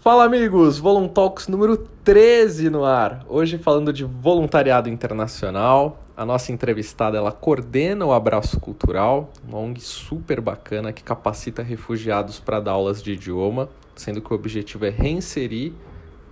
[0.00, 3.24] Fala amigos, Voluntalks número 13 no ar.
[3.28, 6.00] Hoje falando de voluntariado internacional.
[6.16, 12.40] A nossa entrevistada, ela coordena o Abraço Cultural, uma ONG super bacana que capacita refugiados
[12.40, 15.72] para dar aulas de idioma, sendo que o objetivo é reinserir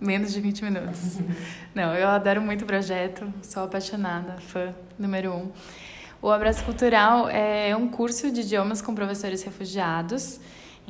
[0.00, 1.18] menos de 20 minutos.
[1.74, 5.50] Não, eu adoro muito o projeto, sou apaixonada, fã número um.
[6.22, 10.38] O Abraço Cultural é um curso de idiomas com professores refugiados.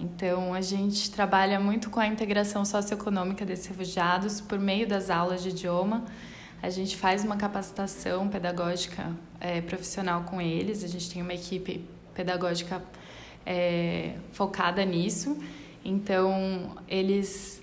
[0.00, 5.42] Então, a gente trabalha muito com a integração socioeconômica desses refugiados por meio das aulas
[5.42, 6.04] de idioma.
[6.62, 11.84] A gente faz uma capacitação pedagógica é, profissional com eles, a gente tem uma equipe
[12.14, 12.80] pedagógica
[13.44, 15.36] é, focada nisso.
[15.84, 17.60] Então, eles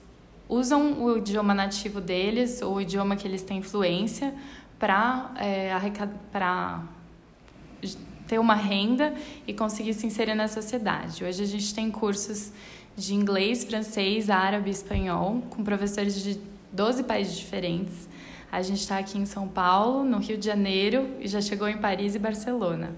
[0.50, 4.34] usam o idioma nativo deles, ou o idioma que eles têm influência,
[4.78, 5.72] para é,
[6.34, 6.84] para
[8.28, 9.13] ter uma renda
[9.47, 11.24] e conseguir se inserir na sociedade.
[11.24, 12.52] Hoje a gente tem cursos
[12.96, 16.40] de inglês, francês, árabe e espanhol, com professores de
[16.72, 18.08] 12 países diferentes.
[18.52, 21.78] A gente está aqui em São Paulo, no Rio de Janeiro e já chegou em
[21.78, 22.96] Paris e Barcelona.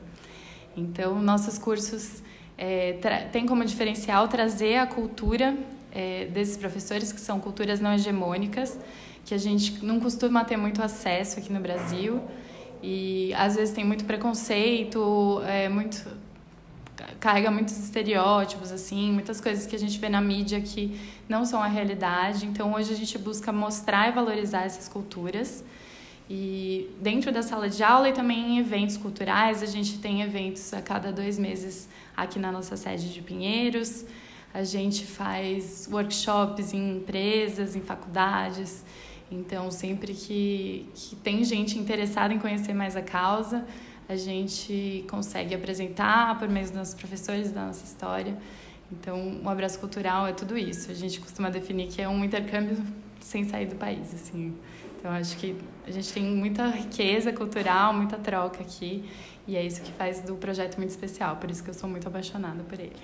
[0.75, 2.21] Então, nossos cursos
[2.57, 2.93] é,
[3.31, 5.57] têm como diferencial trazer a cultura
[5.91, 8.77] é, desses professores, que são culturas não hegemônicas,
[9.25, 12.21] que a gente não costuma ter muito acesso aqui no Brasil.
[12.81, 16.05] E às vezes tem muito preconceito, é, muito
[17.19, 21.61] carrega muitos estereótipos assim, muitas coisas que a gente vê na mídia que não são
[21.61, 22.45] a realidade.
[22.45, 25.63] Então hoje a gente busca mostrar e valorizar essas culturas.
[26.29, 30.73] E dentro da sala de aula e também em eventos culturais, a gente tem eventos
[30.73, 34.03] a cada dois meses aqui na nossa sede de Pinheiros.
[34.53, 38.83] A gente faz workshops em empresas, em faculdades.
[39.31, 43.65] Então, sempre que, que tem gente interessada em conhecer mais a causa,
[44.07, 48.37] a gente consegue apresentar por meio dos nossos professores, da nossa história.
[48.91, 50.89] Então, o abraço cultural é tudo isso.
[50.89, 52.77] A gente costuma definir que é um intercâmbio
[53.19, 54.55] sem sair do país, assim.
[54.97, 55.55] Então, acho que
[55.85, 59.03] a gente tem muita riqueza cultural, muita troca aqui,
[59.45, 61.35] e é isso que faz do projeto muito especial.
[61.35, 62.95] Por isso que eu sou muito apaixonada por ele.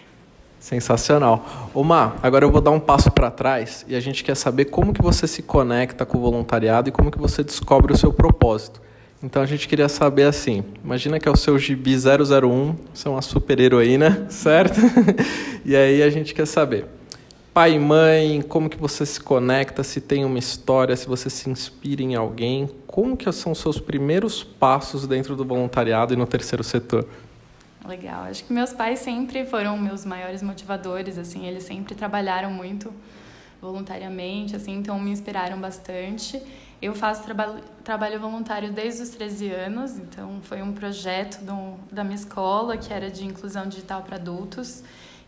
[0.64, 1.70] Sensacional.
[1.74, 4.94] Omar, agora eu vou dar um passo para trás e a gente quer saber como
[4.94, 8.82] que você se conecta com o voluntariado e como que você descobre o seu propósito.
[9.22, 13.12] Então a gente queria saber assim, imagina que é o seu gibi 001, você é
[13.12, 14.80] uma super heroína, certo?
[15.66, 16.86] e aí a gente quer saber,
[17.54, 21.50] pai e mãe, como que você se conecta, se tem uma história, se você se
[21.50, 26.26] inspira em alguém, como que são os seus primeiros passos dentro do voluntariado e no
[26.26, 27.06] terceiro setor?
[27.86, 28.24] Legal.
[28.24, 32.94] Acho que meus pais sempre foram meus maiores motivadores, assim, eles sempre trabalharam muito
[33.62, 36.42] voluntariamente, assim, então me inspiraram bastante.
[36.82, 42.04] Eu faço traba trabalho voluntário desde os 13 anos, então foi um projeto do, da
[42.04, 44.84] minha escola que era de inclusão digital para adultos.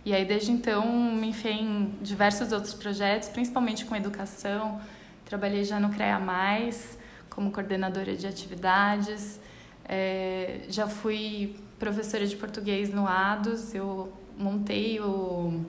[0.05, 4.79] E aí desde então me enfiei em diversos outros projetos, principalmente com educação.
[5.25, 6.97] Trabalhei já no CREA Mais
[7.29, 9.39] como coordenadora de atividades.
[9.87, 15.65] É, já fui professora de português no ADOS, eu montei o,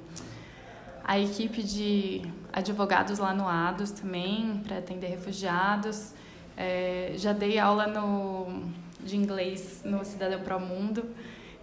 [1.05, 2.23] a equipe de
[2.53, 6.12] advogados lá no ADOS também, para atender refugiados.
[6.56, 8.62] É, já dei aula no,
[9.00, 11.05] de inglês no Cidadão Pro Mundo.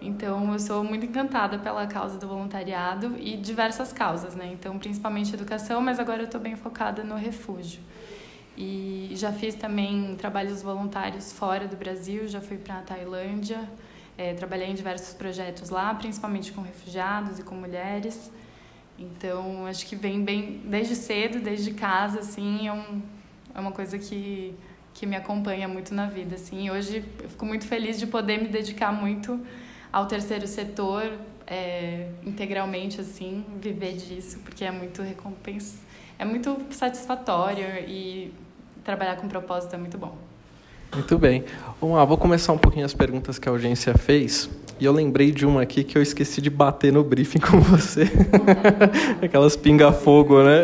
[0.01, 4.49] Então, eu sou muito encantada pela causa do voluntariado e diversas causas, né?
[4.51, 7.79] Então, principalmente educação, mas agora eu estou bem focada no refúgio.
[8.57, 13.67] E já fiz também trabalhos voluntários fora do Brasil, já fui para a Tailândia,
[14.17, 18.31] É, trabalhei em diversos projetos lá, principalmente com refugiados e com mulheres.
[18.97, 23.01] Então, acho que vem bem desde cedo, desde casa, assim, é, um,
[23.53, 24.53] é uma coisa que,
[24.93, 26.69] que me acompanha muito na vida, assim.
[26.69, 29.39] Hoje eu fico muito feliz de poder me dedicar muito
[29.91, 31.17] ao terceiro setor,
[31.47, 35.77] é, integralmente, assim, viver disso, porque é muito recompensa,
[36.17, 38.33] é muito satisfatório e
[38.83, 40.17] trabalhar com propósito é muito bom.
[40.93, 41.43] Muito bem.
[41.81, 44.49] Vamos lá, vou começar um pouquinho as perguntas que a audiência fez.
[44.79, 48.03] E eu lembrei de uma aqui que eu esqueci de bater no briefing com você.
[49.21, 50.63] Aquelas pinga-fogo, né?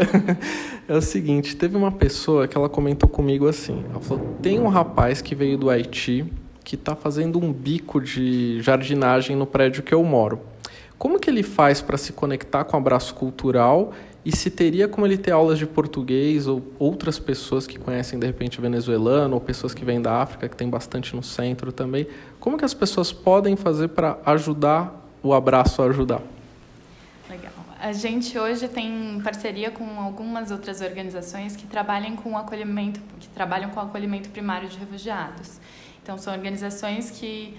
[0.88, 3.84] É o seguinte, teve uma pessoa que ela comentou comigo assim.
[3.90, 6.26] Ela falou, tem um rapaz que veio do Haiti
[6.64, 10.40] que está fazendo um bico de jardinagem no prédio que eu moro.
[11.00, 13.92] Como que ele faz para se conectar com o abraço cultural
[14.26, 18.26] e se teria como ele ter aulas de português ou outras pessoas que conhecem de
[18.26, 22.08] repente venezuelano ou pessoas que vêm da África, que tem bastante no centro também.
[22.40, 26.22] Como que as pessoas podem fazer para ajudar o abraço a ajudar?
[27.30, 27.54] Legal.
[27.80, 33.70] A gente hoje tem parceria com algumas outras organizações que trabalham com acolhimento, que trabalham
[33.70, 35.62] com acolhimento primário de refugiados.
[36.04, 37.56] Então são organizações que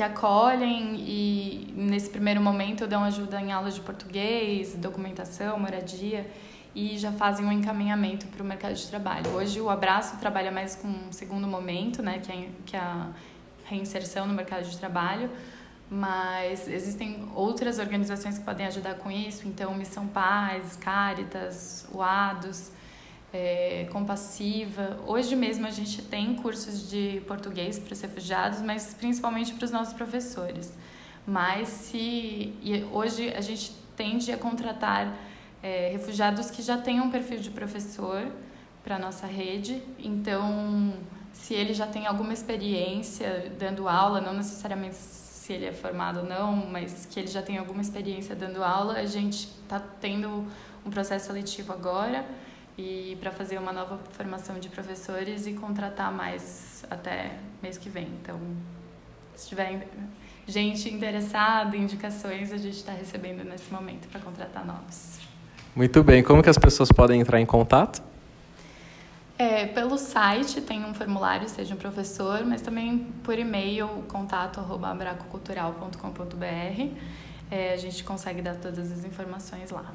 [0.00, 6.26] que acolhem e nesse primeiro momento dão ajuda em aulas de português, documentação, moradia
[6.74, 9.30] e já fazem um encaminhamento para o mercado de trabalho.
[9.32, 13.08] Hoje o Abraço trabalha mais com um segundo momento, né, que é, que é a
[13.66, 15.28] reinserção no mercado de trabalho,
[15.90, 22.72] mas existem outras organizações que podem ajudar com isso, então Missão Paz, Caritas, UADOS,
[23.32, 24.98] é, compassiva.
[25.06, 29.70] Hoje mesmo a gente tem cursos de português para os refugiados, mas principalmente para os
[29.70, 30.72] nossos professores.
[31.26, 32.54] Mas se
[32.92, 35.16] hoje a gente tende a contratar
[35.62, 38.26] é, refugiados que já têm um perfil de professor
[38.82, 40.94] para nossa rede, então
[41.32, 46.26] se ele já tem alguma experiência dando aula, não necessariamente se ele é formado ou
[46.26, 50.46] não, mas que ele já tem alguma experiência dando aula, a gente está tendo
[50.84, 52.24] um processo seletivo agora
[52.80, 57.32] e para fazer uma nova formação de professores e contratar mais até
[57.62, 58.08] mês que vem.
[58.22, 58.40] Então,
[59.34, 59.86] se tiver
[60.46, 65.18] gente interessada, indicações, a gente está recebendo nesse momento para contratar novos.
[65.76, 66.22] Muito bem.
[66.22, 68.02] Como que as pessoas podem entrar em contato?
[69.38, 74.88] É, pelo site tem um formulário, seja um professor, mas também por e-mail, contato arroba
[74.88, 76.96] abracocultural.com.br.
[77.50, 79.94] É, a gente consegue dar todas as informações lá.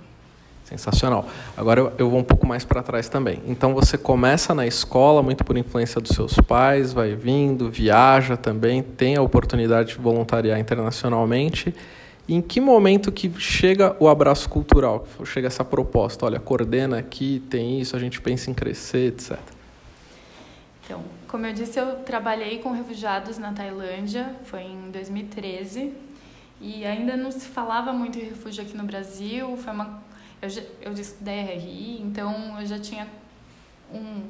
[0.66, 1.28] Sensacional.
[1.56, 3.40] Agora eu, vou um pouco mais para trás também.
[3.46, 8.82] Então você começa na escola, muito por influência dos seus pais, vai vindo, viaja também,
[8.82, 11.74] tem a oportunidade de voluntariar internacionalmente.
[12.28, 16.26] E em que momento que chega o abraço cultural, chega essa proposta?
[16.26, 19.38] Olha, coordena aqui, tem isso, a gente pensa em crescer, etc.
[20.84, 25.94] Então, como eu disse, eu trabalhei com refugiados na Tailândia, foi em 2013,
[26.60, 30.02] e ainda não se falava muito em refúgio aqui no Brasil, foi uma
[30.46, 33.08] eu, eu estudei RI, então eu já tinha
[33.94, 34.24] um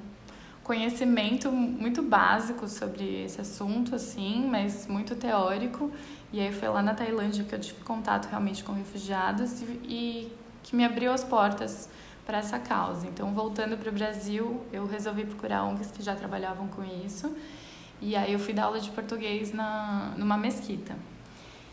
[0.64, 5.92] conhecimento muito básico sobre esse assunto, assim, mas muito teórico.
[6.34, 10.32] E aí foi lá na Tailândia que eu tive contato realmente com refugiados e, e
[10.64, 11.88] que me abriu as portas
[12.26, 13.06] para essa causa.
[13.06, 17.36] Então, voltando para o Brasil, eu resolvi procurar ONGs que já trabalhavam com isso.
[18.02, 20.96] E aí eu fui dar aula de português na, numa mesquita.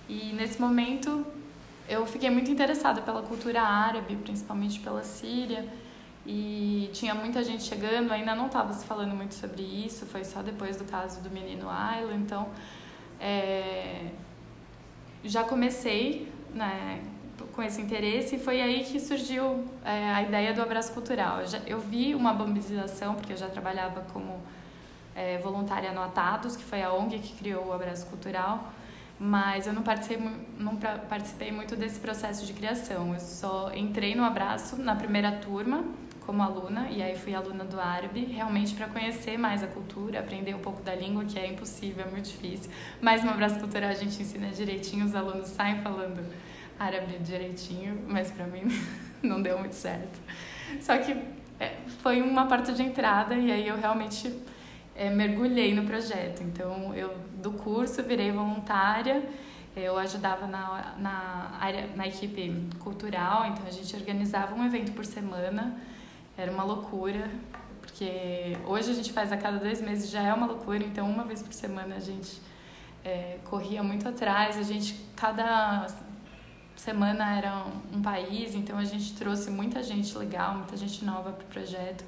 [0.08, 1.26] E nesse momento
[1.88, 5.66] eu fiquei muito interessada pela cultura árabe, principalmente pela Síria,
[6.24, 10.40] e tinha muita gente chegando, ainda não estava se falando muito sobre isso, foi só
[10.40, 12.48] depois do caso do menino Ayla, então
[13.20, 14.06] é,
[15.24, 17.02] já comecei né,
[17.52, 21.40] com esse interesse e foi aí que surgiu é, a ideia do abraço cultural.
[21.40, 24.40] Eu, já, eu vi uma mobilização, porque eu já trabalhava como
[25.14, 28.72] é, voluntária no Atados, que foi a ONG que criou o abraço cultural,
[29.24, 30.18] mas eu não participei,
[30.58, 33.14] não participei muito desse processo de criação.
[33.14, 35.84] Eu só entrei no abraço na primeira turma
[36.26, 40.54] como aluna e aí fui aluna do árabe, realmente para conhecer mais a cultura, aprender
[40.56, 42.68] um pouco da língua, que é impossível, é muito difícil.
[43.00, 46.20] Mas no abraço cultural a gente ensina direitinho, os alunos saem falando
[46.76, 48.64] árabe direitinho, mas para mim
[49.22, 50.18] não deu muito certo.
[50.80, 51.16] Só que
[51.60, 54.34] é, foi uma porta de entrada e aí eu realmente
[54.96, 56.42] é, mergulhei no projeto.
[56.42, 59.22] Então, eu do curso virei voluntária,
[59.74, 65.04] eu ajudava na, na, área, na equipe cultural, então a gente organizava um evento por
[65.04, 65.76] semana,
[66.36, 67.30] era uma loucura,
[67.80, 71.24] porque hoje a gente faz a cada dois meses, já é uma loucura, então uma
[71.24, 72.40] vez por semana a gente
[73.04, 75.86] é, corria muito atrás, a gente, cada
[76.76, 81.44] semana era um, país, então a gente trouxe muita gente legal, muita gente nova para
[81.44, 82.04] o projeto.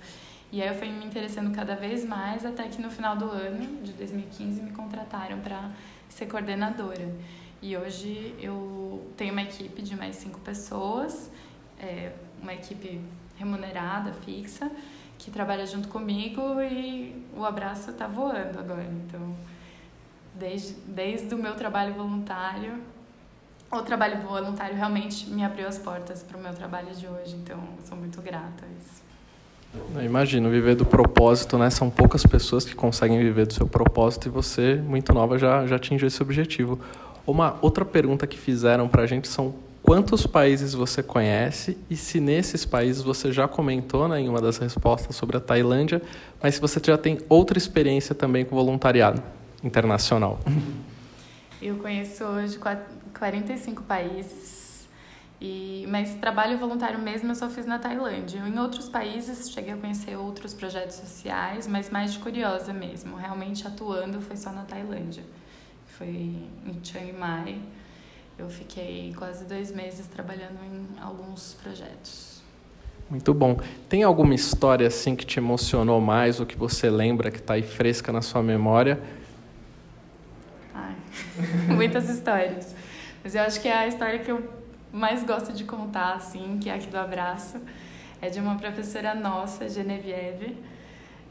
[0.53, 3.83] E aí eu fui me interessando cada vez mais, até que no final do ano
[3.83, 5.71] de 2015 me contrataram para
[6.09, 7.13] ser coordenadora.
[7.61, 11.31] E hoje eu tenho uma equipe de mais cinco pessoas,
[11.79, 13.01] é, uma equipe
[13.37, 14.71] remunerada, fixa,
[15.19, 18.85] que trabalha junto comigo e o abraço está voando agora.
[18.85, 19.35] Então,
[20.35, 22.83] desde, desde o meu trabalho voluntário,
[23.71, 27.35] o trabalho voluntário realmente me abriu as portas para o meu trabalho de hoje.
[27.35, 29.03] Então, sou muito grata a isso.
[29.95, 31.71] Eu imagino, viver do propósito, né?
[31.71, 35.77] São poucas pessoas que conseguem viver do seu propósito e você, muito nova, já, já
[35.77, 36.79] atingiu esse objetivo.
[37.27, 42.19] Uma outra pergunta que fizeram para a gente são quantos países você conhece e se
[42.19, 46.03] nesses países você já comentou né, em uma das respostas sobre a Tailândia,
[46.43, 49.23] mas se você já tem outra experiência também com voluntariado
[49.63, 50.41] internacional.
[51.63, 52.59] Eu conheço hoje
[53.13, 54.64] 45 países
[55.45, 58.39] e, mas trabalho voluntário mesmo eu só fiz na Tailândia.
[58.39, 63.15] Em outros países cheguei a conhecer outros projetos sociais, mas mais de curiosa mesmo.
[63.17, 65.23] Realmente atuando foi só na Tailândia.
[65.99, 67.59] Foi em Chiang Mai.
[68.39, 72.43] Eu fiquei quase dois meses trabalhando em alguns projetos.
[73.11, 73.61] Muito bom.
[73.87, 77.63] Tem alguma história assim que te emocionou mais ou que você lembra que está aí
[77.63, 78.99] fresca na sua memória?
[80.73, 80.97] Ai,
[81.69, 82.75] muitas histórias.
[83.23, 84.64] Mas eu acho que é a história que eu
[84.95, 87.61] mais gosto de contar, assim, que é aqui do abraço,
[88.23, 90.57] é de uma professora nossa, Genevieve,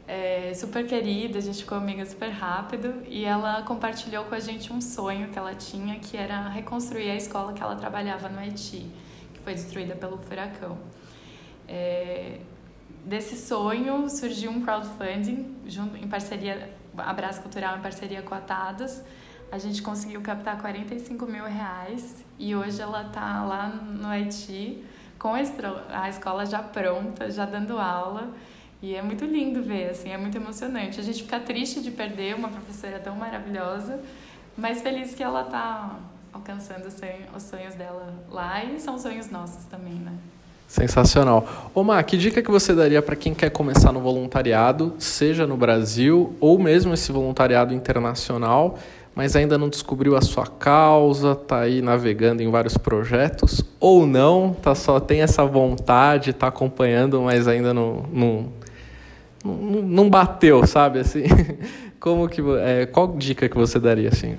[0.06, 4.70] é, super querida, a gente ficou amiga super rápido, e ela compartilhou com a gente
[4.70, 8.86] um sonho que ela tinha, que era reconstruir a escola que ela trabalhava no Haiti,
[9.32, 10.76] que foi destruída pelo furacão.
[11.66, 12.40] É,
[13.02, 19.00] desse sonho surgiu um crowdfunding junto, em parceria, Abraço Cultural em parceria com a Atados,
[19.50, 24.82] a gente conseguiu captar 45 mil reais e hoje ela está lá no Haiti
[25.18, 28.28] com a escola já pronta, já dando aula.
[28.82, 31.00] E é muito lindo ver, assim, é muito emocionante.
[31.00, 34.00] A gente fica triste de perder uma professora tão maravilhosa,
[34.56, 35.98] mas feliz que ela está
[36.30, 40.12] alcançando os sonhos dela lá e são sonhos nossos também, né?
[40.66, 41.70] Sensacional.
[41.74, 46.34] Omar, que dica que você daria para quem quer começar no voluntariado, seja no Brasil
[46.40, 48.78] ou mesmo esse voluntariado internacional,
[49.14, 54.52] mas ainda não descobriu a sua causa, está aí navegando em vários projetos, ou não,
[54.54, 58.52] tá só tem essa vontade, está acompanhando, mas ainda não, não,
[59.44, 60.98] não, não bateu, sabe?
[60.98, 61.22] Assim,
[62.00, 64.36] como que, é, qual dica que você daria assim?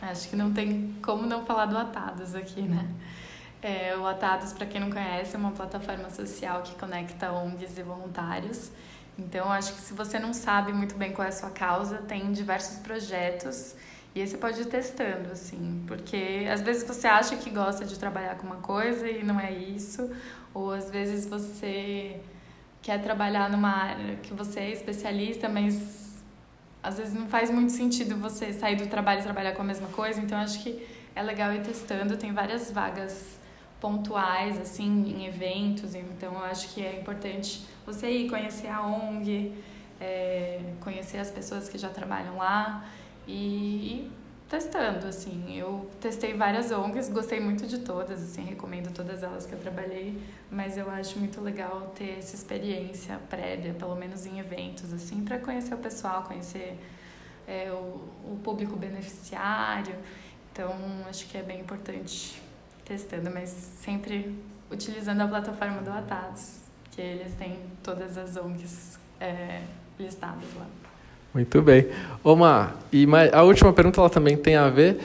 [0.00, 2.86] Acho que não tem como não falar do Atados aqui, né?
[3.62, 7.82] É, o Atados, para quem não conhece, é uma plataforma social que conecta ONGs e
[7.82, 8.72] voluntários.
[9.18, 12.32] Então, acho que se você não sabe muito bem qual é a sua causa, tem
[12.32, 13.74] diversos projetos
[14.14, 17.98] e aí você pode ir testando, assim, porque às vezes você acha que gosta de
[17.98, 20.10] trabalhar com uma coisa e não é isso,
[20.52, 22.20] ou às vezes você
[22.82, 26.20] quer trabalhar numa área que você é especialista, mas
[26.82, 29.88] às vezes não faz muito sentido você sair do trabalho e trabalhar com a mesma
[29.88, 33.38] coisa, então acho que é legal ir testando, tem várias vagas
[33.82, 39.52] pontuais, assim, em eventos, então eu acho que é importante você ir conhecer a ONG,
[40.00, 42.88] é, conhecer as pessoas que já trabalham lá
[43.26, 44.08] e,
[44.48, 45.58] testando, assim.
[45.58, 50.16] Eu testei várias ONGs, gostei muito de todas, assim, recomendo todas elas que eu trabalhei,
[50.48, 55.40] mas eu acho muito legal ter essa experiência prévia, pelo menos em eventos, assim, para
[55.40, 56.78] conhecer o pessoal, conhecer
[57.48, 59.96] é, o, o público beneficiário.
[60.52, 60.72] Então,
[61.08, 62.40] acho que é bem importante
[62.92, 64.34] testando, mas sempre
[64.70, 66.58] utilizando a plataforma do Atados,
[66.90, 69.62] que eles têm todas as ONGs é,
[69.98, 70.66] listadas lá.
[71.32, 71.86] Muito bem.
[72.22, 75.00] Omar, e a última pergunta ela também tem a ver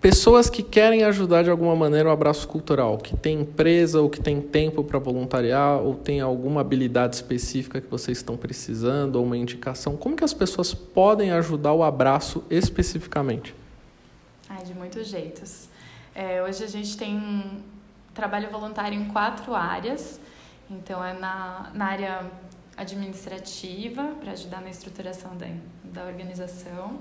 [0.00, 4.20] pessoas que querem ajudar de alguma maneira o abraço cultural, que tem empresa ou que
[4.20, 9.36] tem tempo para voluntariar ou tem alguma habilidade específica que vocês estão precisando ou uma
[9.36, 13.54] indicação, como que as pessoas podem ajudar o abraço especificamente?
[14.48, 15.68] Ai, de muitos jeitos.
[16.14, 17.64] É, hoje a gente tem
[18.14, 20.20] trabalho voluntário em quatro áreas.
[20.70, 22.30] Então, é na, na área
[22.76, 25.46] administrativa, para ajudar na estruturação da,
[25.82, 27.00] da organização,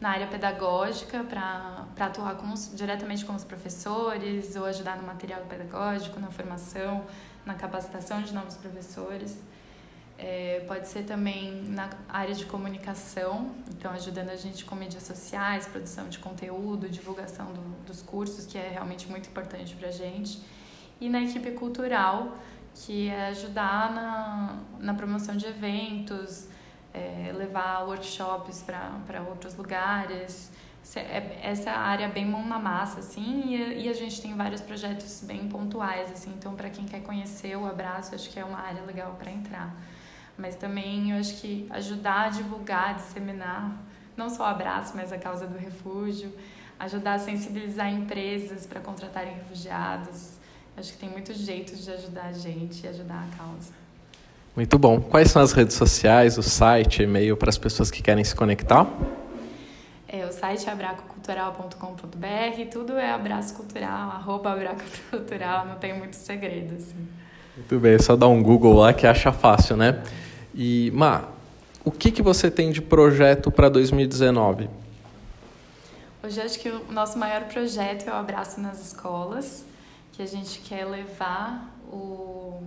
[0.00, 5.40] na área pedagógica, para atuar com os, diretamente com os professores, ou ajudar no material
[5.48, 7.04] pedagógico, na formação,
[7.44, 9.38] na capacitação de novos professores.
[10.24, 15.66] É, pode ser também na área de comunicação, então ajudando a gente com mídias sociais,
[15.66, 20.40] produção de conteúdo, divulgação do, dos cursos, que é realmente muito importante para a gente.
[21.00, 22.38] E na equipe cultural,
[22.72, 26.46] que é ajudar na, na promoção de eventos,
[26.94, 30.52] é, levar workshops para outros lugares.
[30.94, 34.60] É, essa é área bem mão na massa, assim, e, e a gente tem vários
[34.60, 38.60] projetos bem pontuais, assim, então para quem quer conhecer o Abraço, acho que é uma
[38.60, 39.74] área legal para entrar.
[40.42, 43.80] Mas também eu acho que ajudar a divulgar, disseminar
[44.16, 46.32] não só o abraço, mas a causa do refúgio,
[46.80, 50.32] ajudar a sensibilizar empresas para contratarem refugiados.
[50.76, 53.70] Acho que tem muitos jeitos de ajudar a gente e ajudar a causa.
[54.56, 55.00] Muito bom.
[55.00, 58.86] Quais são as redes sociais, o site, e-mail para as pessoas que querem se conectar?
[60.08, 66.74] É, o site é abracocultural.com.br, tudo é abraço cultural, arroba abracocultural, não tem muito segredo.
[66.74, 67.06] Assim.
[67.56, 70.02] Muito bem, é só dar um Google lá que acha fácil, né?
[70.54, 71.28] E, Má,
[71.84, 74.68] o que, que você tem de projeto para 2019?
[76.22, 79.64] Hoje acho que o nosso maior projeto é o Abraço nas Escolas,
[80.12, 82.62] que a gente quer levar o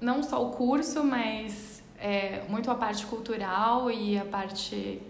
[0.00, 5.00] não só o curso, mas é, muito a parte cultural e a parte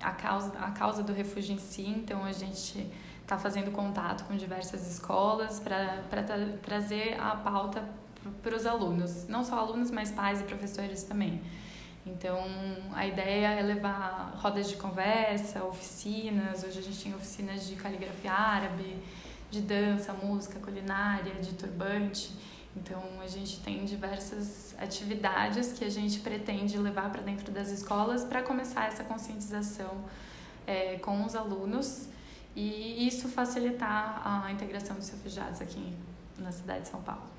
[0.00, 1.86] a causa, a causa do refúgio em si.
[1.86, 2.86] Então, a gente
[3.22, 6.24] está fazendo contato com diversas escolas para tra
[6.62, 7.84] trazer a pauta
[8.42, 11.40] para os alunos, não só alunos, mas pais e professores também.
[12.06, 12.42] Então,
[12.94, 16.64] a ideia é levar rodas de conversa, oficinas.
[16.64, 18.96] Hoje a gente tem oficinas de caligrafia árabe,
[19.50, 22.32] de dança, música, culinária, de turbante.
[22.76, 28.24] Então, a gente tem diversas atividades que a gente pretende levar para dentro das escolas
[28.24, 30.04] para começar essa conscientização
[30.66, 32.08] é, com os alunos
[32.54, 35.94] e isso facilitar a integração dos refugiados aqui
[36.38, 37.37] na cidade de São Paulo.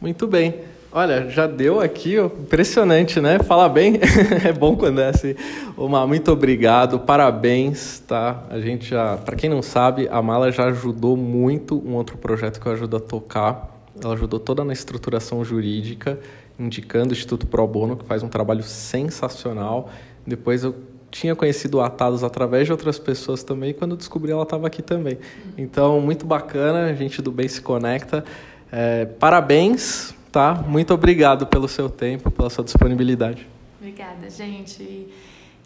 [0.00, 0.54] Muito bem.
[0.90, 3.38] Olha, já deu aqui, ó, impressionante, né?
[3.40, 4.00] Fala bem,
[4.42, 5.34] é bom quando é assim.
[5.76, 8.44] Omar, muito obrigado, parabéns, tá?
[8.48, 12.58] A gente já, para quem não sabe, a Mala já ajudou muito um outro projeto
[12.58, 16.18] que eu ajudo a tocar, ela ajudou toda na estruturação jurídica,
[16.58, 19.90] indicando o Instituto Pro Bono, que faz um trabalho sensacional.
[20.26, 20.74] Depois eu
[21.10, 25.18] tinha conhecido Atados através de outras pessoas também, quando descobri ela estava aqui também.
[25.56, 28.24] Então, muito bacana, a gente do bem se conecta.
[28.70, 30.54] É, parabéns, tá?
[30.54, 33.46] Muito obrigado pelo seu tempo, pela sua disponibilidade.
[33.78, 35.08] Obrigada, gente.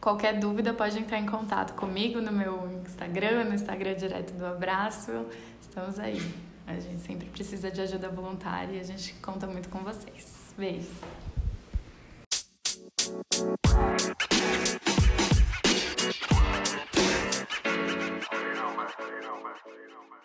[0.00, 5.26] Qualquer dúvida pode entrar em contato comigo no meu Instagram, no Instagram direto do Abraço.
[5.60, 6.20] Estamos aí.
[6.66, 10.54] A gente sempre precisa de ajuda voluntária e a gente conta muito com vocês.
[10.56, 10.88] Beijo.
[18.42, 20.22] you know, man.